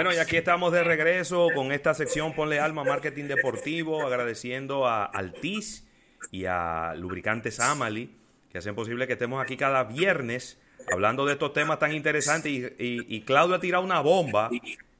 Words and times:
Bueno, 0.00 0.14
y 0.14 0.18
aquí 0.18 0.38
estamos 0.38 0.72
de 0.72 0.82
regreso 0.82 1.48
con 1.54 1.72
esta 1.72 1.92
sección 1.92 2.32
Ponle 2.32 2.58
Alma 2.58 2.84
Marketing 2.84 3.24
Deportivo, 3.24 4.06
agradeciendo 4.06 4.86
a 4.86 5.04
Altiz 5.04 5.84
y 6.30 6.46
a 6.46 6.94
Lubricantes 6.96 7.60
Amali, 7.60 8.10
que 8.50 8.56
hacen 8.56 8.74
posible 8.74 9.06
que 9.06 9.12
estemos 9.12 9.42
aquí 9.42 9.58
cada 9.58 9.84
viernes 9.84 10.58
hablando 10.90 11.26
de 11.26 11.34
estos 11.34 11.52
temas 11.52 11.80
tan 11.80 11.92
interesantes. 11.92 12.50
Y, 12.50 13.14
y, 13.14 13.20
Claudio 13.26 13.56
ha 13.56 13.60
tirado 13.60 13.84
una 13.84 14.00
bomba 14.00 14.48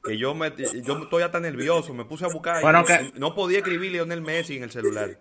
que 0.03 0.19
yo 0.19 0.35
me 0.35 0.53
yo 0.85 0.99
estoy 0.99 1.23
hasta 1.23 1.39
nervioso, 1.39 1.95
me 1.95 2.05
puse 2.05 2.25
a 2.25 2.27
buscar 2.27 2.61
bueno, 2.61 2.85
que, 2.85 3.11
no 3.15 3.33
podía 3.33 3.57
escribir 3.57 3.93
Lionel 3.93 4.21
Messi 4.21 4.57
en 4.57 4.63
el 4.65 4.71
celular. 4.71 5.17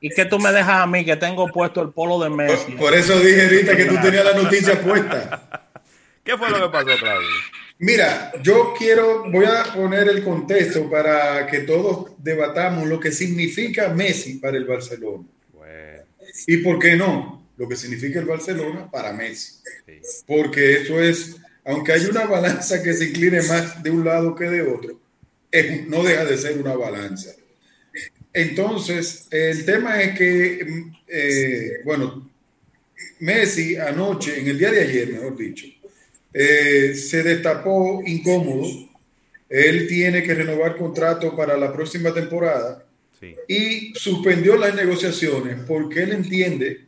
¿Y 0.00 0.10
que 0.10 0.26
tú 0.26 0.38
me 0.38 0.52
dejas 0.52 0.80
a 0.82 0.86
mí 0.86 1.04
que 1.04 1.16
tengo 1.16 1.48
puesto 1.48 1.82
el 1.82 1.90
polo 1.90 2.22
de 2.22 2.30
Messi? 2.30 2.70
Por, 2.74 2.94
eso 2.94 3.18
dije 3.18 3.42
ahorita 3.42 3.76
que 3.76 3.86
tú 3.86 3.96
tenías 4.00 4.24
la 4.26 4.40
noticia 4.40 4.80
puesta. 4.80 5.68
¿Qué 6.22 6.38
fue 6.38 6.50
lo 6.50 6.60
que 6.62 6.68
pasó, 6.68 6.96
Claudio? 7.00 7.28
Mira, 7.78 8.32
yo 8.42 8.72
quiero, 8.78 9.30
voy 9.30 9.46
a 9.46 9.74
poner 9.74 10.08
el 10.08 10.22
contexto 10.22 10.88
para 10.88 11.46
que 11.46 11.60
todos 11.60 12.12
debatamos 12.18 12.86
lo 12.86 13.00
que 13.00 13.10
significa 13.10 13.88
Messi 13.88 14.38
para 14.38 14.56
el 14.56 14.64
Barcelona. 14.64 15.24
Y 16.46 16.58
por 16.58 16.78
qué 16.78 16.96
no, 16.96 17.48
lo 17.56 17.68
que 17.68 17.76
significa 17.76 18.20
el 18.20 18.26
Barcelona 18.26 18.90
para 18.90 19.12
Messi. 19.12 19.60
Porque 20.26 20.82
eso 20.82 21.00
es, 21.00 21.36
aunque 21.64 21.92
hay 21.92 22.06
una 22.06 22.24
balanza 22.24 22.82
que 22.82 22.94
se 22.94 23.06
incline 23.06 23.42
más 23.42 23.82
de 23.82 23.90
un 23.90 24.04
lado 24.04 24.34
que 24.34 24.44
de 24.44 24.62
otro, 24.62 25.00
no 25.88 26.02
deja 26.02 26.24
de 26.24 26.38
ser 26.38 26.58
una 26.58 26.74
balanza. 26.74 27.30
Entonces, 28.32 29.28
el 29.30 29.64
tema 29.64 30.02
es 30.02 30.18
que, 30.18 30.84
eh, 31.06 31.80
bueno, 31.84 32.30
Messi 33.20 33.76
anoche, 33.76 34.40
en 34.40 34.48
el 34.48 34.58
día 34.58 34.72
de 34.72 34.82
ayer, 34.82 35.12
mejor 35.12 35.36
dicho, 35.36 35.66
eh, 36.34 36.94
se 36.96 37.22
destapó 37.22 38.02
incómodo. 38.04 38.66
Él 39.48 39.86
tiene 39.86 40.24
que 40.24 40.34
renovar 40.34 40.76
contrato 40.76 41.36
para 41.36 41.56
la 41.56 41.72
próxima 41.72 42.12
temporada 42.12 42.84
y 43.48 43.94
suspendió 43.94 44.56
las 44.56 44.74
negociaciones 44.74 45.58
porque 45.66 46.02
él 46.02 46.12
entiende 46.12 46.86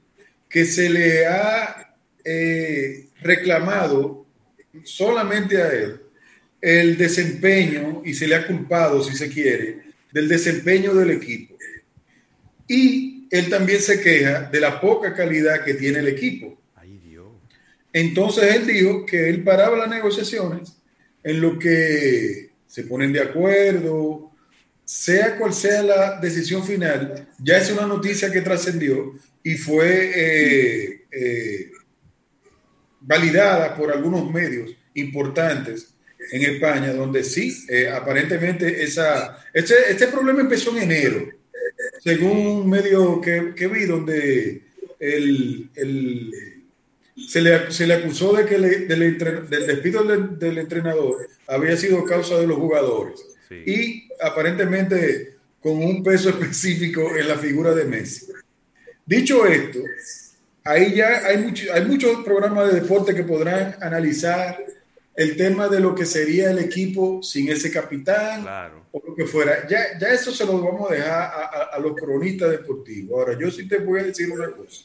que 0.49 0.65
se 0.65 0.91
le 0.91 1.27
ha 1.27 1.95
eh, 2.25 3.07
reclamado 3.23 4.27
solamente 4.85 5.63
a 5.63 5.69
él 5.69 6.01
el 6.61 6.97
desempeño 6.97 8.03
y 8.05 8.15
se 8.15 8.27
le 8.27 8.35
ha 8.35 8.47
culpado, 8.47 9.03
si 9.03 9.17
se 9.17 9.29
quiere, 9.29 9.83
del 10.11 10.29
desempeño 10.29 10.95
del 10.95 11.11
equipo. 11.11 11.57
Y 12.67 13.29
él 13.31 13.49
también 13.49 13.81
se 13.81 14.01
queja 14.01 14.43
de 14.51 14.61
la 14.61 14.81
poca 14.81 15.15
calidad 15.15 15.65
que 15.65 15.75
tiene 15.75 16.01
el 16.01 16.09
equipo. 16.09 16.59
Entonces 17.93 18.55
él 18.55 18.67
dijo 18.67 19.07
que 19.07 19.29
él 19.29 19.43
paraba 19.43 19.77
las 19.77 19.89
negociaciones 19.89 20.77
en 21.23 21.41
lo 21.41 21.59
que 21.59 22.51
se 22.67 22.85
ponen 22.85 23.13
de 23.13 23.21
acuerdo, 23.21 24.31
sea 24.85 25.37
cual 25.37 25.53
sea 25.53 25.83
la 25.83 26.21
decisión 26.21 26.65
final, 26.65 27.29
ya 27.39 27.59
es 27.59 27.71
una 27.73 27.87
noticia 27.87 28.31
que 28.31 28.41
trascendió 28.41 29.15
y 29.43 29.55
fue 29.55 30.13
eh, 30.15 31.07
eh, 31.11 31.71
validada 33.01 33.75
por 33.77 33.91
algunos 33.93 34.31
medios 34.31 34.77
importantes 34.95 35.95
en 36.31 36.43
España, 36.43 36.93
donde 36.93 37.25
sí, 37.25 37.65
eh, 37.69 37.89
aparentemente 37.89 38.83
esa, 38.83 39.45
este, 39.53 39.75
este, 39.91 40.09
problema 40.09 40.41
empezó 40.41 40.71
en 40.77 40.85
enero, 40.85 41.29
según 42.03 42.47
un 42.47 42.71
medio 42.71 43.21
que, 43.21 43.53
que 43.55 43.67
vi, 43.67 43.85
donde 43.85 44.63
el, 44.99 45.71
el 45.75 46.56
se 47.17 47.41
le, 47.41 47.71
se 47.73 47.87
le 47.87 47.95
acusó 47.95 48.35
de 48.35 48.45
que 48.45 48.59
del, 48.59 48.89
del, 48.89 49.67
despido 49.67 50.05
del, 50.05 50.59
entrenador 50.59 51.29
había 51.47 51.77
sido 51.77 52.05
causa 52.05 52.39
de 52.39 52.47
los 52.47 52.59
jugadores. 52.59 53.25
Y 53.51 54.09
aparentemente 54.21 55.37
con 55.61 55.83
un 55.83 56.03
peso 56.03 56.29
específico 56.31 57.17
en 57.17 57.29
la 57.29 57.37
figura 57.37 57.75
de 57.75 57.85
Messi. 57.85 58.27
Dicho 59.05 59.47
esto, 59.47 59.79
ahí 60.65 60.95
ya 60.95 61.27
hay, 61.27 61.39
mucho, 61.39 61.73
hay 61.73 61.85
muchos 61.85 62.25
programas 62.25 62.73
de 62.73 62.81
deporte 62.81 63.15
que 63.15 63.23
podrán 63.23 63.77
analizar 63.81 64.59
el 65.15 65.37
tema 65.37 65.69
de 65.69 65.81
lo 65.81 65.95
que 65.95 66.05
sería 66.05 66.51
el 66.51 66.59
equipo 66.59 67.23
sin 67.23 67.49
ese 67.49 67.71
capitán 67.71 68.45
o 68.93 69.03
lo 69.07 69.15
que 69.15 69.25
fuera. 69.25 69.67
Ya, 69.67 69.99
ya 69.99 70.09
eso 70.09 70.33
se 70.33 70.45
lo 70.45 70.61
vamos 70.61 70.91
a 70.91 70.95
dejar 70.95 71.11
a, 71.11 71.71
a 71.73 71.79
los 71.79 71.95
cronistas 71.95 72.51
deportivos. 72.51 73.19
Ahora, 73.19 73.39
yo 73.39 73.51
sí 73.51 73.67
te 73.67 73.79
voy 73.79 74.01
a 74.01 74.05
decir 74.05 74.31
una 74.31 74.51
cosa. 74.51 74.85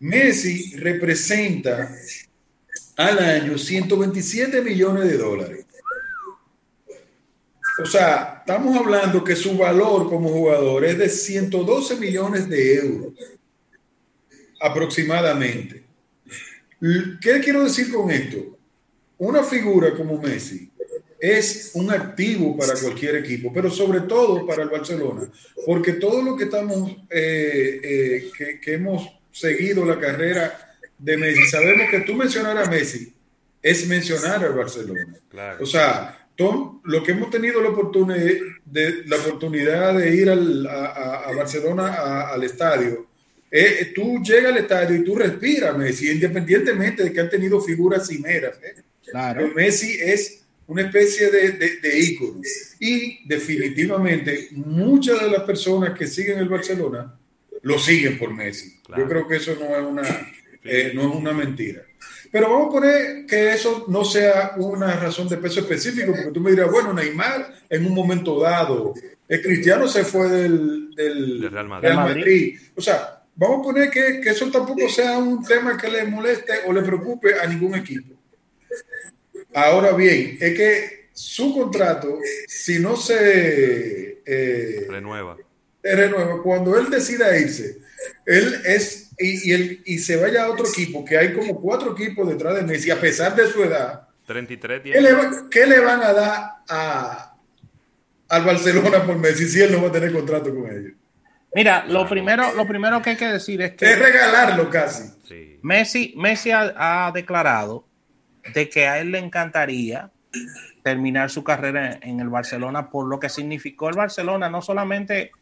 Messi 0.00 0.76
representa 0.76 1.94
al 2.96 3.18
año 3.18 3.58
127 3.58 4.60
millones 4.62 5.04
de 5.04 5.18
dólares. 5.18 5.66
O 7.82 7.86
sea, 7.86 8.38
estamos 8.40 8.76
hablando 8.76 9.22
que 9.22 9.36
su 9.36 9.56
valor 9.56 10.08
como 10.08 10.30
jugador 10.30 10.84
es 10.84 10.98
de 10.98 11.08
112 11.08 11.96
millones 11.96 12.48
de 12.48 12.74
euros 12.76 13.12
aproximadamente. 14.60 15.84
¿Qué 17.20 17.40
quiero 17.40 17.64
decir 17.64 17.92
con 17.92 18.10
esto? 18.10 18.58
Una 19.18 19.42
figura 19.42 19.94
como 19.94 20.20
Messi 20.20 20.70
es 21.20 21.72
un 21.74 21.90
activo 21.90 22.56
para 22.56 22.74
cualquier 22.78 23.16
equipo, 23.16 23.52
pero 23.52 23.70
sobre 23.70 24.02
todo 24.02 24.46
para 24.46 24.62
el 24.62 24.68
Barcelona, 24.68 25.30
porque 25.66 25.94
todo 25.94 26.22
lo 26.22 26.36
que 26.36 26.44
estamos, 26.44 26.92
eh, 27.10 27.80
eh, 27.82 28.58
que, 28.62 28.74
hemos 28.74 29.17
seguido 29.30 29.84
la 29.84 29.98
carrera 29.98 30.76
de 30.98 31.16
Messi. 31.16 31.46
Sabemos 31.46 31.90
que 31.90 32.00
tú 32.00 32.14
mencionar 32.14 32.58
a 32.58 32.66
Messi 32.66 33.12
es 33.62 33.86
mencionar 33.86 34.44
al 34.44 34.54
Barcelona. 34.54 35.06
O 35.60 35.66
sea, 35.66 36.28
Tom, 36.36 36.80
lo 36.84 37.02
que 37.02 37.12
hemos 37.12 37.30
tenido 37.30 37.60
la 37.60 37.70
oportunidad 37.70 38.18
de, 38.64 39.04
la 39.06 39.16
oportunidad 39.16 39.98
de 39.98 40.14
ir 40.14 40.30
al, 40.30 40.66
a, 40.66 41.32
Barcelona 41.36 42.28
al 42.28 42.44
estadio, 42.44 43.08
eh, 43.50 43.92
tú 43.94 44.22
llegas 44.22 44.52
al 44.52 44.58
estadio 44.58 44.96
y 44.96 45.04
tú 45.04 45.16
respiras 45.16 45.76
Messi, 45.76 46.10
independientemente 46.10 47.02
de 47.02 47.12
que 47.12 47.20
han 47.20 47.30
tenido 47.30 47.60
figuras 47.60 48.06
cimeras. 48.06 48.56
¿eh? 48.62 48.82
Claro. 49.10 49.50
Messi 49.54 49.98
es 50.00 50.44
una 50.68 50.82
especie 50.82 51.30
de, 51.30 51.52
de, 51.80 51.98
ícono. 51.98 52.40
Y 52.78 53.26
definitivamente 53.26 54.48
muchas 54.52 55.20
de 55.20 55.30
las 55.30 55.42
personas 55.42 55.98
que 55.98 56.06
siguen 56.06 56.38
el 56.38 56.48
Barcelona 56.48 57.17
lo 57.62 57.78
siguen 57.78 58.18
por 58.18 58.32
Messi. 58.32 58.80
Yo 58.96 59.06
creo 59.08 59.26
que 59.26 59.36
eso 59.36 59.56
no 59.58 59.76
es 59.76 59.84
una, 59.84 60.32
eh, 60.64 60.92
no 60.94 61.02
es 61.02 61.16
una 61.16 61.32
mentira. 61.32 61.82
Pero 62.30 62.50
vamos 62.50 62.68
a 62.68 62.72
poner 62.72 63.26
que 63.26 63.52
eso 63.52 63.86
no 63.88 64.04
sea 64.04 64.52
una 64.56 64.96
razón 64.96 65.28
de 65.28 65.38
peso 65.38 65.60
específico, 65.60 66.12
porque 66.12 66.30
tú 66.30 66.40
me 66.40 66.50
dirás, 66.50 66.70
bueno, 66.70 66.92
Neymar 66.92 67.54
en 67.68 67.86
un 67.86 67.94
momento 67.94 68.38
dado, 68.40 68.94
el 69.26 69.42
Cristiano 69.42 69.88
se 69.88 70.04
fue 70.04 70.28
del, 70.28 70.94
del 70.94 71.50
Real, 71.50 71.68
Madrid. 71.68 72.58
O 72.76 72.80
sea, 72.80 73.22
vamos 73.34 73.60
a 73.60 73.62
poner 73.62 73.90
que, 73.90 74.20
que, 74.20 74.30
eso 74.30 74.50
tampoco 74.50 74.88
sea 74.88 75.18
un 75.18 75.42
tema 75.42 75.76
que 75.76 75.88
le 75.88 76.04
moleste 76.04 76.52
o 76.66 76.72
le 76.72 76.82
preocupe 76.82 77.38
a 77.38 77.46
ningún 77.46 77.74
equipo. 77.74 78.14
Ahora 79.54 79.92
bien, 79.92 80.36
es 80.40 80.54
que 80.54 80.98
su 81.12 81.54
contrato, 81.54 82.18
si 82.46 82.78
no 82.78 82.96
se 82.96 84.22
eh, 84.24 84.86
renueva, 84.88 85.36
renueva, 85.94 86.42
cuando 86.42 86.78
él 86.78 86.90
decida 86.90 87.36
irse, 87.38 87.78
él 88.26 88.60
es, 88.64 89.10
y, 89.18 89.52
y, 89.52 89.82
y, 89.86 89.98
se 89.98 90.16
vaya 90.16 90.44
a 90.44 90.50
otro 90.50 90.66
equipo, 90.68 91.04
que 91.04 91.18
hay 91.18 91.32
como 91.32 91.60
cuatro 91.60 91.92
equipos 91.92 92.28
detrás 92.28 92.54
de 92.56 92.62
Messi, 92.62 92.90
a 92.90 93.00
pesar 93.00 93.34
de 93.34 93.46
su 93.46 93.62
edad. 93.62 94.08
33 94.26 94.82
¿qué 94.82 95.00
le, 95.00 95.10
¿Qué 95.50 95.66
le 95.66 95.80
van 95.80 96.02
a 96.02 96.12
dar 96.12 96.50
a, 96.68 97.34
al 98.28 98.44
Barcelona 98.44 99.04
por 99.04 99.16
Messi 99.18 99.46
si 99.46 99.60
él 99.60 99.72
no 99.72 99.82
va 99.82 99.88
a 99.88 99.92
tener 99.92 100.12
contrato 100.12 100.54
con 100.54 100.70
ellos? 100.70 100.92
Mira, 101.54 101.86
lo 101.86 102.06
primero, 102.06 102.52
lo 102.54 102.66
primero 102.66 103.00
que 103.00 103.10
hay 103.10 103.16
que 103.16 103.26
decir 103.26 103.62
es 103.62 103.72
que. 103.72 103.90
Es 103.90 103.98
regalarlo 103.98 104.68
casi. 104.68 105.10
Messi, 105.62 106.14
Messi 106.16 106.50
ha, 106.50 107.06
ha, 107.06 107.12
declarado 107.12 107.86
de 108.54 108.68
que 108.68 108.86
a 108.86 108.98
él 109.00 109.12
le 109.12 109.18
encantaría 109.18 110.10
terminar 110.82 111.30
su 111.30 111.42
carrera 111.42 111.98
en 112.02 112.20
el 112.20 112.28
Barcelona 112.28 112.90
por 112.90 113.06
lo 113.06 113.18
que 113.18 113.28
significó 113.28 113.88
el 113.88 113.96
Barcelona, 113.96 114.48
no 114.48 114.62
solamente 114.62 115.32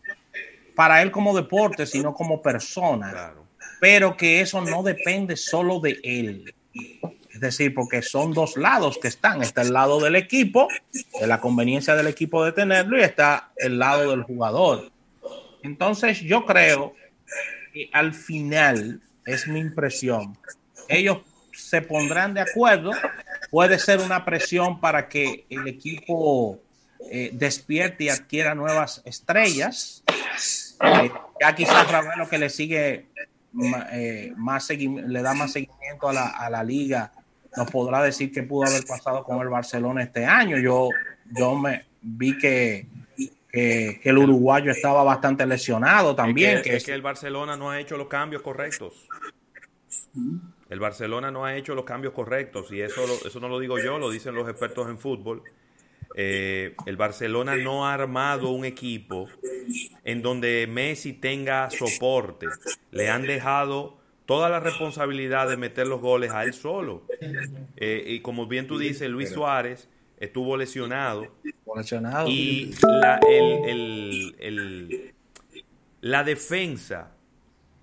para 0.76 1.02
él 1.02 1.10
como 1.10 1.34
deporte, 1.34 1.86
sino 1.86 2.14
como 2.14 2.40
persona. 2.40 3.34
Pero 3.80 4.16
que 4.16 4.40
eso 4.40 4.60
no 4.60 4.84
depende 4.84 5.36
solo 5.36 5.80
de 5.80 5.98
él. 6.04 6.54
Es 7.32 7.40
decir, 7.40 7.74
porque 7.74 8.02
son 8.02 8.32
dos 8.32 8.56
lados 8.56 8.98
que 8.98 9.08
están. 9.08 9.42
Está 9.42 9.62
el 9.62 9.72
lado 9.72 10.00
del 10.00 10.14
equipo, 10.14 10.68
de 11.20 11.26
la 11.26 11.40
conveniencia 11.40 11.96
del 11.96 12.06
equipo 12.06 12.44
de 12.44 12.52
tenerlo, 12.52 12.98
y 12.98 13.02
está 13.02 13.50
el 13.56 13.78
lado 13.78 14.10
del 14.10 14.22
jugador. 14.22 14.90
Entonces 15.62 16.20
yo 16.20 16.44
creo 16.44 16.94
que 17.72 17.90
al 17.92 18.14
final, 18.14 19.00
es 19.24 19.48
mi 19.48 19.58
impresión, 19.58 20.38
ellos 20.88 21.18
se 21.52 21.82
pondrán 21.82 22.34
de 22.34 22.42
acuerdo. 22.42 22.92
Puede 23.50 23.78
ser 23.78 24.00
una 24.00 24.24
presión 24.24 24.80
para 24.80 25.08
que 25.08 25.46
el 25.48 25.66
equipo 25.66 26.60
eh, 27.10 27.30
despierte 27.32 28.04
y 28.04 28.08
adquiera 28.08 28.54
nuevas 28.54 29.02
estrellas 29.04 30.02
eh, 30.82 31.10
ya 31.40 31.54
quizás 31.54 31.86
lo 32.16 32.28
que 32.28 32.38
le 32.38 32.50
sigue 32.50 33.06
eh, 33.92 34.32
más 34.36 34.68
le 34.70 35.22
da 35.22 35.34
más 35.34 35.52
seguimiento 35.52 36.08
a 36.08 36.12
la, 36.12 36.26
a 36.28 36.50
la 36.50 36.62
liga 36.62 37.12
nos 37.56 37.70
podrá 37.70 38.02
decir 38.02 38.30
qué 38.30 38.42
pudo 38.42 38.68
haber 38.68 38.84
pasado 38.84 39.24
con 39.24 39.40
el 39.40 39.48
Barcelona 39.48 40.02
este 40.02 40.24
año. 40.24 40.58
Yo, 40.58 40.90
yo 41.32 41.56
me 41.56 41.86
vi 42.02 42.38
que, 42.38 42.86
que, 43.50 44.00
el 44.04 44.18
uruguayo 44.18 44.70
estaba 44.70 45.02
bastante 45.02 45.46
lesionado 45.46 46.14
también. 46.14 46.58
Es 46.58 46.62
que, 46.62 46.78
que 46.78 46.92
el 46.92 47.02
Barcelona 47.02 47.56
no 47.56 47.70
ha 47.70 47.80
hecho 47.80 47.96
los 47.96 48.08
cambios 48.08 48.42
correctos. 48.42 49.08
El 50.68 50.80
Barcelona 50.80 51.30
no 51.30 51.44
ha 51.44 51.56
hecho 51.56 51.74
los 51.74 51.84
cambios 51.84 52.12
correctos 52.12 52.72
y 52.72 52.80
eso, 52.80 53.02
eso 53.24 53.40
no 53.40 53.48
lo 53.48 53.58
digo 53.58 53.78
yo, 53.78 53.98
lo 53.98 54.10
dicen 54.10 54.34
los 54.34 54.48
expertos 54.48 54.88
en 54.88 54.98
fútbol. 54.98 55.42
Eh, 56.18 56.74
el 56.86 56.96
Barcelona 56.96 57.56
no 57.56 57.86
ha 57.86 57.92
armado 57.92 58.48
un 58.48 58.64
equipo 58.64 59.28
en 60.02 60.22
donde 60.22 60.66
Messi 60.66 61.12
tenga 61.12 61.68
soporte. 61.70 62.46
Le 62.90 63.10
han 63.10 63.22
dejado 63.22 63.98
toda 64.24 64.48
la 64.48 64.58
responsabilidad 64.58 65.46
de 65.46 65.58
meter 65.58 65.86
los 65.86 66.00
goles 66.00 66.30
a 66.32 66.44
él 66.44 66.54
solo. 66.54 67.04
Eh, 67.76 68.02
y 68.06 68.20
como 68.20 68.46
bien 68.46 68.66
tú 68.66 68.78
dices, 68.78 69.10
Luis 69.10 69.30
Suárez 69.30 69.90
estuvo 70.18 70.56
lesionado. 70.56 71.26
Y 72.26 72.70
la, 72.82 73.20
la 76.00 76.24
defensa, 76.24 77.12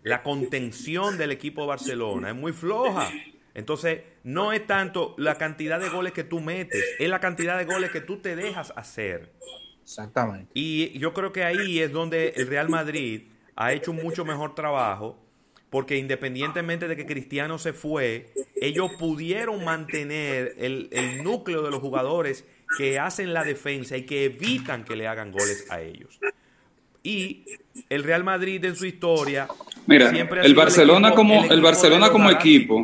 la 0.02 0.24
contención 0.24 1.20
del 1.20 1.32
equipo 1.32 1.62
de 1.62 1.68
Barcelona 1.68 2.30
es 2.30 2.36
muy 2.36 2.52
floja. 2.52 3.12
Entonces, 3.56 4.02
no 4.24 4.52
es 4.52 4.66
tanto 4.66 5.14
la 5.18 5.38
cantidad 5.38 5.80
de 5.80 5.90
goles 5.90 6.14
que 6.14 6.24
tú 6.24 6.40
metes, 6.40 6.84
es 7.00 7.10
la 7.10 7.20
cantidad 7.20 7.58
de 7.58 7.66
goles 7.66 7.92
que 7.92 8.02
tú 8.02 8.18
te 8.18 8.36
dejas 8.36 8.74
hacer. 8.76 9.32
Exactamente. 9.84 10.50
Y 10.54 10.98
yo 10.98 11.14
creo 11.14 11.32
que 11.32 11.44
ahí 11.44 11.80
es 11.80 11.92
donde 11.92 12.30
el 12.36 12.48
Real 12.48 12.70
Madrid 12.70 13.24
ha 13.56 13.74
hecho 13.74 13.92
un 13.92 13.98
mucho 13.98 14.26
mejor 14.26 14.56
trabajo, 14.56 15.20
porque 15.70 15.98
independientemente 15.98 16.88
de 16.88 16.96
que 16.96 17.06
Cristiano 17.06 17.58
se 17.58 17.74
fue, 17.74 18.32
ellos 18.56 18.92
pudieron 18.98 19.64
mantener 19.64 20.56
el, 20.58 20.90
el 20.92 21.24
núcleo 21.24 21.62
de 21.62 21.72
los 21.72 21.80
jugadores 21.80 22.46
que 22.78 23.00
hacen 23.00 23.34
la 23.34 23.44
defensa 23.44 23.98
y 23.98 24.04
que 24.04 24.26
evitan 24.26 24.84
que 24.84 24.96
le 24.96 25.08
hagan 25.08 25.32
goles 25.32 25.70
a 25.70 25.82
ellos. 25.82 26.20
Y 27.04 27.44
el 27.90 28.04
Real 28.04 28.24
Madrid 28.24 28.64
en 28.64 28.76
su 28.76 28.86
historia 28.86 29.48
Mira, 29.86 30.10
siempre 30.10 30.42
el 30.42 30.56
Barcelona 30.56 31.12
como 31.12 31.44
el, 31.44 31.62
Barcelona 31.62 32.10
como 32.10 32.32
equipo 32.32 32.84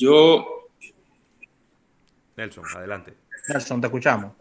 yo. 0.00 0.68
Nelson, 2.36 2.64
adelante. 2.74 3.14
Nelson, 3.48 3.80
te 3.80 3.86
escuchamos. 3.86 4.32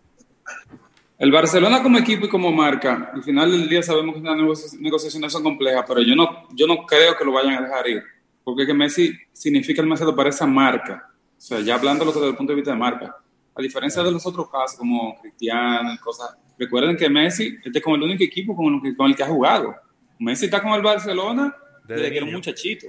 El 1.17 1.31
Barcelona 1.31 1.83
como 1.83 1.97
equipo 1.97 2.27
y 2.27 2.29
como 2.29 2.49
marca, 2.49 3.11
al 3.13 3.21
final 3.21 3.51
del 3.51 3.67
día 3.67 3.83
sabemos 3.83 4.15
que 4.15 4.21
las 4.21 4.73
negociaciones 4.79 5.33
son 5.33 5.43
complejas, 5.43 5.83
pero 5.85 6.01
yo 6.01 6.15
no, 6.15 6.47
yo 6.55 6.65
no 6.65 6.85
creo 6.85 7.17
que 7.17 7.25
lo 7.25 7.33
vayan 7.33 7.55
a 7.55 7.67
dejar 7.67 7.89
ir, 7.89 8.03
porque 8.41 8.65
que 8.65 8.73
Messi 8.73 9.11
significa 9.33 9.81
el 9.81 9.87
Messi 9.89 10.05
para 10.15 10.29
esa 10.29 10.47
marca. 10.47 11.11
O 11.37 11.41
sea, 11.41 11.59
ya 11.59 11.75
hablando 11.75 12.05
desde 12.05 12.25
el 12.25 12.35
punto 12.35 12.53
de 12.53 12.55
vista 12.55 12.71
de 12.71 12.77
marca. 12.77 13.17
A 13.53 13.61
diferencia 13.61 14.01
de 14.01 14.11
los 14.11 14.25
otros 14.25 14.49
casos, 14.49 14.77
como 14.77 15.19
Cristiano 15.21 15.93
y 15.93 15.97
cosas, 15.97 16.37
recuerden 16.57 16.95
que 16.95 17.09
Messi 17.09 17.57
este 17.65 17.79
es 17.79 17.83
como 17.83 17.97
el 17.97 18.03
único 18.03 18.23
equipo 18.23 18.55
con 18.55 18.75
el 18.75 18.81
que, 18.81 18.95
con 18.95 19.09
el 19.09 19.15
que 19.15 19.23
ha 19.23 19.27
jugado. 19.27 19.75
Messi 20.19 20.45
está 20.45 20.61
con 20.61 20.71
el 20.71 20.81
Barcelona 20.81 21.53
desde, 21.85 22.11
que 22.11 22.17
era 22.17 22.25
un 22.25 22.31
muchachito, 22.31 22.87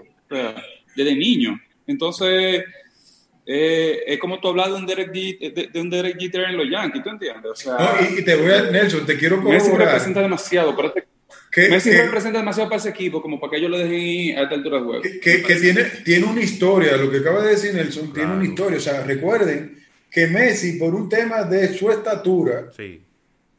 desde 0.94 1.16
niño. 1.16 1.60
Entonces, 1.90 2.64
eh, 3.46 4.02
es 4.06 4.18
como 4.18 4.40
tú 4.40 4.48
hablas 4.48 4.68
de 4.68 4.74
un 4.74 4.86
Derek, 4.86 5.12
de, 5.12 5.80
un 5.80 5.90
Derek 5.90 6.18
Jeter 6.18 6.42
en 6.42 6.56
los 6.56 6.70
Yankees, 6.70 7.02
¿tú 7.02 7.10
entiendes? 7.10 7.50
O 7.50 7.54
sea, 7.54 7.98
y, 8.16 8.22
te 8.24 8.34
voy 8.36 8.52
a, 8.52 8.70
Nelson, 8.70 9.06
te 9.06 9.16
quiero 9.16 9.36
corroborar. 9.36 9.62
Messi 9.62 9.76
representa 9.76 10.20
demasiado, 10.22 10.76
pero 10.76 10.94
este, 10.94 11.68
Messi 11.68 11.90
representa 11.90 12.38
demasiado 12.38 12.68
para 12.68 12.78
ese 12.80 12.90
equipo, 12.90 13.20
como 13.20 13.40
para 13.40 13.50
que 13.50 13.56
ellos 13.56 13.70
lo 13.70 13.78
dejen 13.78 14.38
a 14.38 14.42
esta 14.42 14.54
altura 14.54 14.78
de 14.78 14.84
juego. 14.84 15.02
Que, 15.02 15.42
que 15.42 15.54
tiene, 15.56 15.84
tiene 16.04 16.26
una 16.26 16.40
historia, 16.40 16.96
lo 16.96 17.10
que 17.10 17.18
acaba 17.18 17.42
de 17.42 17.50
decir 17.50 17.74
Nelson, 17.74 18.12
tiene 18.12 18.32
una 18.32 18.44
historia. 18.44 18.78
O 18.78 18.80
sea, 18.80 19.02
recuerden 19.02 19.84
que 20.10 20.26
Messi, 20.26 20.78
por 20.78 20.94
un 20.94 21.08
tema 21.08 21.42
de 21.42 21.74
su 21.76 21.90
estatura, 21.90 22.70
sí 22.76 23.02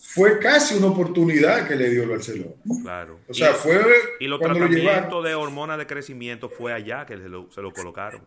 fue 0.02 0.40
casi 0.40 0.76
una 0.76 0.88
oportunidad 0.88 1.68
que 1.68 1.76
le 1.76 1.90
dio 1.90 2.04
el 2.04 2.10
Barcelona. 2.10 2.52
Claro. 2.82 3.20
O 3.30 3.34
sea, 3.34 3.54
fue. 3.54 3.80
Y 4.20 4.28
los 4.28 4.40
tratamientos 4.40 5.24
de 5.24 5.36
hormonas 5.36 5.78
de 5.78 5.86
crecimiento 5.86 6.50
fue 6.50 6.74
allá 6.74 7.06
que 7.06 7.18
se 7.18 7.30
lo, 7.30 7.48
colocaron. 7.72 8.26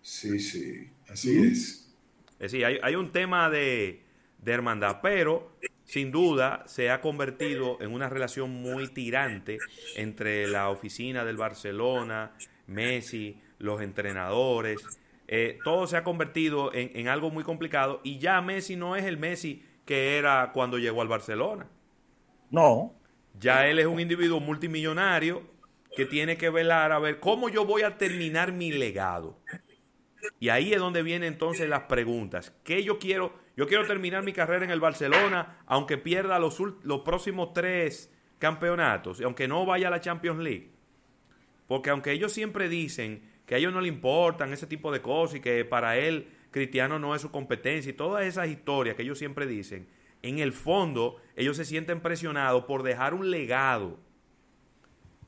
Sí, 0.00 0.38
sí, 0.38 0.88
así 1.10 1.38
es. 1.38 1.92
Es 2.38 2.52
decir, 2.52 2.64
hay, 2.64 2.78
hay 2.82 2.94
un 2.94 3.10
tema 3.10 3.50
de, 3.50 4.00
de, 4.42 4.52
hermandad, 4.52 5.00
pero 5.02 5.50
sin 5.84 6.12
duda 6.12 6.62
se 6.66 6.90
ha 6.90 7.00
convertido 7.00 7.78
en 7.80 7.92
una 7.92 8.08
relación 8.08 8.50
muy 8.50 8.88
tirante 8.88 9.58
entre 9.96 10.46
la 10.46 10.70
oficina 10.70 11.24
del 11.24 11.36
Barcelona, 11.36 12.32
Messi, 12.68 13.40
los 13.58 13.82
entrenadores. 13.82 14.80
Eh, 15.26 15.58
todo 15.64 15.86
se 15.88 15.96
ha 15.96 16.04
convertido 16.04 16.72
en, 16.72 16.92
en 16.94 17.08
algo 17.08 17.30
muy 17.30 17.42
complicado 17.42 18.00
y 18.04 18.18
ya 18.18 18.40
Messi 18.40 18.76
no 18.76 18.96
es 18.96 19.04
el 19.04 19.18
Messi 19.18 19.64
que 19.88 20.18
era 20.18 20.52
cuando 20.52 20.76
llegó 20.76 21.00
al 21.00 21.08
Barcelona. 21.08 21.66
No. 22.50 22.92
Ya 23.40 23.68
él 23.68 23.78
es 23.78 23.86
un 23.86 23.98
individuo 23.98 24.38
multimillonario 24.38 25.42
que 25.96 26.04
tiene 26.04 26.36
que 26.36 26.50
velar 26.50 26.92
a 26.92 26.98
ver 26.98 27.20
cómo 27.20 27.48
yo 27.48 27.64
voy 27.64 27.80
a 27.80 27.96
terminar 27.96 28.52
mi 28.52 28.70
legado. 28.70 29.38
Y 30.38 30.50
ahí 30.50 30.74
es 30.74 30.78
donde 30.78 31.02
vienen 31.02 31.32
entonces 31.32 31.70
las 31.70 31.84
preguntas. 31.84 32.54
¿Qué 32.64 32.84
yo 32.84 32.98
quiero? 32.98 33.32
Yo 33.56 33.66
quiero 33.66 33.86
terminar 33.86 34.24
mi 34.24 34.34
carrera 34.34 34.66
en 34.66 34.70
el 34.70 34.78
Barcelona, 34.78 35.62
aunque 35.64 35.96
pierda 35.96 36.38
los, 36.38 36.60
los 36.82 37.00
próximos 37.00 37.54
tres 37.54 38.14
campeonatos, 38.38 39.20
y 39.20 39.24
aunque 39.24 39.48
no 39.48 39.64
vaya 39.64 39.88
a 39.88 39.90
la 39.90 40.02
Champions 40.02 40.40
League. 40.40 40.70
Porque 41.66 41.88
aunque 41.88 42.12
ellos 42.12 42.30
siempre 42.30 42.68
dicen 42.68 43.22
que 43.46 43.54
a 43.54 43.58
ellos 43.58 43.72
no 43.72 43.80
le 43.80 43.88
importan 43.88 44.52
ese 44.52 44.66
tipo 44.66 44.92
de 44.92 45.00
cosas 45.00 45.36
y 45.36 45.40
que 45.40 45.64
para 45.64 45.96
él 45.96 46.28
Cristiano 46.50 46.98
no 46.98 47.14
es 47.14 47.22
su 47.22 47.30
competencia 47.30 47.90
y 47.90 47.94
todas 47.94 48.24
esas 48.24 48.48
historias 48.48 48.96
que 48.96 49.02
ellos 49.02 49.18
siempre 49.18 49.46
dicen, 49.46 49.88
en 50.22 50.38
el 50.38 50.52
fondo 50.52 51.16
ellos 51.36 51.56
se 51.56 51.64
sienten 51.64 52.00
presionados 52.00 52.64
por 52.64 52.82
dejar 52.82 53.14
un 53.14 53.30
legado. 53.30 53.98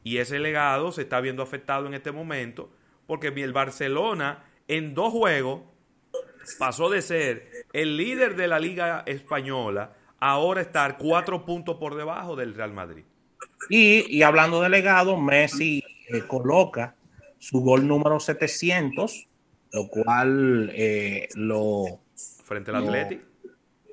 Y 0.03 0.17
ese 0.17 0.39
legado 0.39 0.93
se 0.93 1.03
está 1.03 1.21
viendo 1.21 1.43
afectado 1.43 1.87
en 1.87 1.95
este 1.95 2.13
momento 2.13 2.71
porque 3.07 3.29
el 3.29 3.53
Barcelona 3.53 4.45
en 4.69 4.95
dos 4.95 5.13
juegos 5.13 5.63
pasó 6.59 6.89
de 6.91 7.03
ser 7.03 7.51
el 7.73 7.97
líder 7.97 8.37
de 8.37 8.49
la 8.49 8.59
liga 8.59 9.03
española 9.07 9.97
a 10.19 10.31
ahora 10.31 10.61
estar 10.61 10.97
cuatro 10.99 11.45
puntos 11.45 11.77
por 11.77 11.97
debajo 11.97 12.37
del 12.37 12.55
Real 12.55 12.73
Madrid. 12.73 13.05
Y, 13.69 14.23
hablando 14.23 14.61
de 14.63 14.69
legado, 14.69 15.17
Messi 15.17 15.85
eh, 16.09 16.23
coloca 16.27 16.97
su 17.39 17.61
gol 17.61 17.87
número 17.87 18.19
700 18.21 19.29
lo 19.73 19.89
cual 19.89 20.71
eh, 20.75 21.29
lo... 21.35 22.01
Frente 22.45 22.71
al 22.71 22.77
Atlético. 22.79 23.23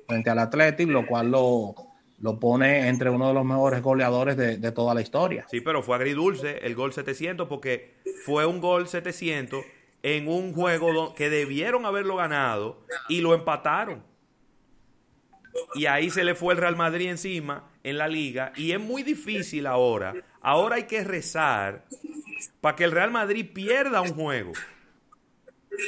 Frente 0.06 0.30
al 0.30 0.38
Atlético, 0.38 0.90
lo 0.90 1.06
cual 1.06 1.30
lo, 1.30 1.74
lo 2.20 2.40
pone 2.40 2.88
entre 2.88 3.10
uno 3.10 3.28
de 3.28 3.34
los 3.34 3.44
mejores 3.44 3.82
goleadores 3.82 4.36
de, 4.36 4.72
toda 4.72 4.94
la 4.94 5.00
historia. 5.00 5.46
Sí, 5.50 5.60
pero 5.60 5.82
fue 5.82 5.96
agridulce 5.96 6.58
el 6.62 6.74
gol 6.74 6.92
700 6.92 7.46
porque 7.48 7.94
fue 8.24 8.46
un 8.46 8.60
gol 8.60 8.88
700 8.88 9.64
en 10.02 10.28
un 10.28 10.52
juego 10.52 11.14
que 11.14 11.30
debieron 11.30 11.86
haberlo 11.86 12.16
ganado 12.16 12.84
y 13.08 13.20
lo 13.20 13.34
empataron. 13.34 14.02
Y 15.74 15.86
ahí 15.86 16.10
se 16.10 16.24
le 16.24 16.34
fue 16.34 16.54
el 16.54 16.60
Real 16.60 16.76
Madrid 16.76 17.08
encima 17.08 17.70
en 17.82 17.98
la 17.98 18.08
liga 18.08 18.52
y 18.56 18.72
es 18.72 18.80
muy 18.80 19.02
difícil 19.02 19.66
ahora. 19.66 20.14
Ahora 20.40 20.76
hay 20.76 20.84
que 20.84 21.04
rezar 21.04 21.84
para 22.60 22.76
que 22.76 22.84
el 22.84 22.92
Real 22.92 23.10
Madrid 23.10 23.46
pierda 23.52 24.00
un 24.00 24.14
juego 24.14 24.52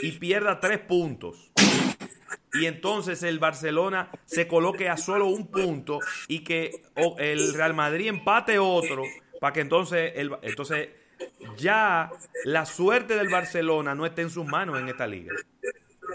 y 0.02 0.12
pierda 0.12 0.60
tres 0.60 0.78
puntos. 0.78 1.50
Y 2.54 2.66
entonces 2.66 3.22
el 3.22 3.38
Barcelona 3.38 4.10
se 4.24 4.48
coloque 4.48 4.88
a 4.88 4.96
solo 4.96 5.26
un 5.26 5.46
punto 5.46 6.00
y 6.26 6.40
que 6.40 6.82
el 7.18 7.54
Real 7.54 7.74
Madrid 7.74 8.08
empate 8.08 8.58
otro 8.58 9.04
para 9.40 9.52
que 9.52 9.60
entonces, 9.60 10.12
el, 10.16 10.32
entonces 10.42 10.88
ya 11.56 12.10
la 12.44 12.66
suerte 12.66 13.16
del 13.16 13.28
Barcelona 13.28 13.94
no 13.94 14.04
esté 14.04 14.22
en 14.22 14.30
sus 14.30 14.46
manos 14.46 14.78
en 14.78 14.88
esta 14.88 15.06
liga. 15.06 15.32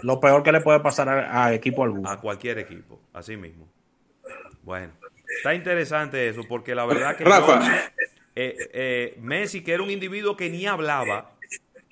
Lo 0.02 0.20
peor 0.20 0.42
que 0.42 0.52
le 0.52 0.60
puede 0.60 0.80
pasar 0.80 1.08
a, 1.08 1.54
equipo 1.54 1.82
alguno. 1.82 2.08
A 2.08 2.20
cualquier 2.20 2.58
equipo, 2.58 3.00
así 3.12 3.36
mismo. 3.36 3.66
Bueno, 4.62 4.92
está 5.38 5.54
interesante 5.54 6.28
eso 6.28 6.42
porque 6.48 6.74
la 6.74 6.84
verdad 6.84 7.16
que 7.16 7.24
eh, 8.38 8.56
eh, 8.74 9.16
Messi, 9.20 9.62
que 9.62 9.72
era 9.72 9.82
un 9.82 9.90
individuo 9.90 10.36
que 10.36 10.50
ni 10.50 10.66
hablaba, 10.66 11.35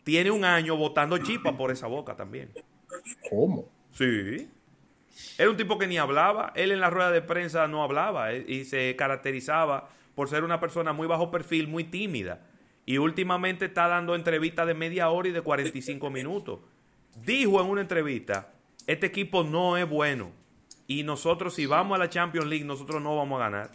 tiene 0.05 0.31
un 0.31 0.45
año 0.45 0.77
botando 0.77 1.19
chipa 1.19 1.57
por 1.57 1.71
esa 1.71 1.87
boca 1.87 2.15
también. 2.15 2.51
¿Cómo? 3.31 3.69
Sí. 3.93 4.49
Era 5.39 5.51
un 5.51 5.57
tipo 5.57 5.79
que 5.79 5.87
ni 5.87 5.97
hablaba. 5.97 6.53
Él 6.55 6.71
en 6.73 6.81
la 6.81 6.91
rueda 6.91 7.11
de 7.11 7.23
prensa 7.23 7.67
no 7.67 7.83
hablaba 7.83 8.33
eh, 8.33 8.45
y 8.47 8.65
se 8.65 8.95
caracterizaba 8.97 9.89
por 10.15 10.29
ser 10.29 10.45
una 10.45 10.61
persona 10.61 10.93
muy 10.93 11.07
bajo 11.07 11.31
perfil, 11.31 11.69
muy 11.69 11.85
tímida. 11.85 12.41
Y 12.87 12.99
últimamente 12.99 13.65
está 13.65 13.89
dando 13.89 14.15
entrevistas 14.15 14.67
de 14.67 14.75
media 14.75 15.09
hora 15.09 15.29
y 15.29 15.33
de 15.33 15.41
45 15.41 16.11
minutos. 16.11 16.61
Dijo 17.25 17.61
en 17.61 17.69
una 17.69 17.81
entrevista, 17.81 18.53
este 18.87 19.07
equipo 19.07 19.43
no 19.43 19.79
es 19.79 19.89
bueno. 19.89 20.33
Y 20.87 21.03
nosotros 21.03 21.55
si 21.55 21.65
vamos 21.65 21.97
a 21.97 21.99
la 21.99 22.11
Champions 22.11 22.47
League, 22.47 22.65
nosotros 22.65 23.01
no 23.03 23.17
vamos 23.17 23.41
a 23.41 23.45
ganar. 23.45 23.71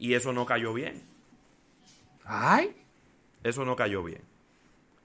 Y 0.00 0.14
eso 0.14 0.32
no 0.32 0.46
cayó 0.46 0.74
bien. 0.74 1.00
Ay. 2.24 2.74
Eso 3.44 3.64
no 3.64 3.76
cayó 3.76 4.02
bien. 4.02 4.29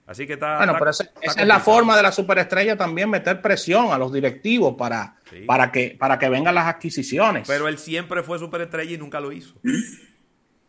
Así 0.06 0.28
que 0.28 0.34
está. 0.34 0.58
Bueno, 0.58 0.76
pero 0.78 0.92
esa, 0.92 1.10
es 1.22 1.48
la 1.48 1.60
forma 1.60 1.98
de 1.98 2.04
la 2.04 2.12
superestrella 2.12 2.78
también 2.78 3.10
meter 3.10 3.42
presión 3.42 3.92
a 3.92 3.98
los 3.98 4.14
directivos 4.14 4.76
para, 4.78 5.16
para, 5.48 5.72
que, 5.72 5.96
para 5.98 6.20
que 6.20 6.30
vengan 6.30 6.54
las 6.54 6.68
adquisiciones. 6.68 7.48
Pero 7.48 7.68
él 7.68 7.80
siempre 7.80 8.22
fue 8.22 8.38
superestrella 8.38 8.94
y 8.94 8.98
nunca 8.98 9.20
lo 9.20 9.32
hizo. 9.32 9.56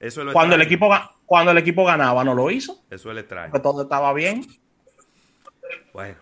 Eso 0.00 0.20
es 0.20 0.26
lo 0.26 0.32
cuando 0.32 0.54
el 0.54 0.62
equipo 0.62 0.90
cuando 1.26 1.50
el 1.50 1.58
equipo 1.58 1.84
ganaba 1.84 2.24
no 2.24 2.34
lo 2.34 2.50
hizo. 2.50 2.84
Eso 2.90 3.08
es 3.08 3.12
el 3.12 3.18
extraño. 3.18 3.50
Porque 3.50 3.62
todo 3.62 3.82
estaba 3.82 4.12
bien. 4.14 4.46
Bueno. 5.92 6.16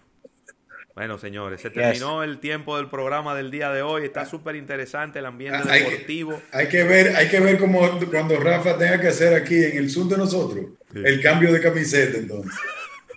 Bueno, 0.95 1.19
señores, 1.19 1.61
se 1.61 1.71
terminó 1.71 2.23
el 2.23 2.39
tiempo 2.39 2.77
del 2.77 2.89
programa 2.89 3.35
del 3.35 3.51
día 3.51 3.73
de 3.73 3.83
hoy. 3.83 4.05
Está 4.05 4.27
súper 4.27 4.55
interesante 4.55 5.19
el 5.19 5.27
ambiente 5.27 5.59
ah, 5.69 5.73
deportivo. 5.73 6.41
hay 6.53 6.69
que 6.69 6.85
ver, 6.85 7.17
hay 7.17 7.29
que 7.29 7.41
ver 7.41 7.59
cómo 7.59 7.81
cuando 8.09 8.39
Rafa 8.39 8.79
tenga 8.79 9.01
que 9.01 9.09
hacer 9.09 9.35
aquí 9.35 9.57
en 9.57 9.77
el 9.77 9.91
Zoom 9.91 10.09
de 10.09 10.19
nosotros 10.19 10.67
el 10.95 11.21
cambio 11.21 11.53
de 11.53 11.61
camiseta 11.61 12.19
entonces. 12.19 12.55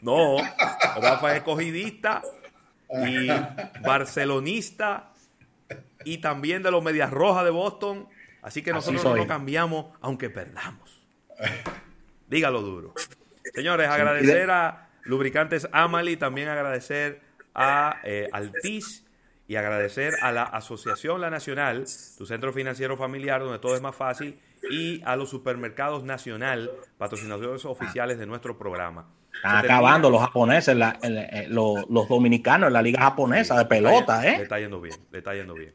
No, 0.02 0.38
Rafa 1.02 1.32
es 1.32 1.38
escogidista 1.38 2.22
y 2.90 3.28
barcelonista 3.82 5.12
y 6.04 6.20
también 6.20 6.64
de 6.64 6.72
los 6.72 6.84
Medias 6.84 7.12
Rojas 7.12 7.44
de 7.44 7.52
Boston. 7.52 8.08
Así 8.42 8.62
que 8.62 8.72
nosotros 8.72 9.04
no 9.04 9.16
lo 9.16 9.28
cambiamos 9.28 9.88
aunque 10.02 10.30
perdamos. 10.30 11.02
Dígalo 12.28 12.62
duro. 12.62 12.94
Señores, 13.54 13.90
agradecer 13.90 14.52
a 14.52 14.90
Lubricantes 15.04 15.68
Amali, 15.72 16.18
también 16.18 16.50
agradecer 16.50 17.22
a 17.54 18.00
eh, 18.04 18.30
Altis 18.32 19.07
y 19.48 19.56
agradecer 19.56 20.14
a 20.22 20.32
la 20.32 20.44
Asociación 20.44 21.22
La 21.22 21.30
Nacional, 21.30 21.86
tu 22.18 22.26
centro 22.26 22.52
financiero 22.52 22.98
familiar 22.98 23.42
donde 23.42 23.60
todo 23.60 23.76
es 23.76 23.82
más 23.82 23.96
fácil, 23.96 24.40
y 24.70 25.02
a 25.06 25.16
los 25.16 25.30
supermercados 25.30 26.04
Nacional, 26.04 26.72
patrocinadores 26.98 27.64
oficiales 27.66 28.18
de 28.20 28.26
nuestro 28.26 28.58
programa. 28.58 29.08
Están 29.34 29.58
acabando 29.58 30.10
los 30.10 30.20
japoneses, 30.20 30.76
eh, 31.04 31.46
los, 31.50 31.88
dominicanos 31.88 32.68
en 32.68 32.74
la 32.74 32.82
liga 32.82 33.02
japonesa 33.02 33.58
de 33.58 33.66
pelota, 33.66 34.28
¿eh? 34.28 34.38
Le 34.38 34.44
está 34.44 34.60
yendo 34.60 34.82
bien, 34.82 34.96
le 35.12 35.18
está 35.20 35.36
yendo 35.36 35.54
bien. 35.54 35.74